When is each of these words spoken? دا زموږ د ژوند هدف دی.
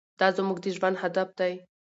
دا 0.19 0.27
زموږ 0.37 0.57
د 0.61 0.65
ژوند 0.75 0.95
هدف 1.03 1.29
دی. 1.39 1.53